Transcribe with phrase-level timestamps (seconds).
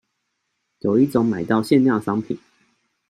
[0.79, 2.39] 有一種買到限量商品